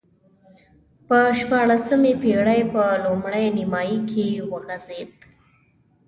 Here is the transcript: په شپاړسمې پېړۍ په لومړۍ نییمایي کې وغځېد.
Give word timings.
په 1.07 1.17
شپاړسمې 1.37 2.11
پېړۍ 2.21 2.61
په 2.73 2.83
لومړۍ 3.05 3.45
نییمایي 3.55 3.99
کې 4.09 4.25
وغځېد. 4.51 5.09